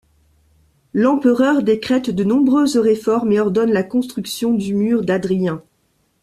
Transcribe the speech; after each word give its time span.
L'empereur 0.95 1.61
décrète 1.61 2.09
de 2.09 2.23
nombreuses 2.23 2.75
réformes 2.79 3.31
et 3.33 3.39
ordonne 3.39 3.71
la 3.71 3.83
construction 3.83 4.51
du 4.55 4.73
mur 4.73 5.03
d'Hadrien. 5.03 5.61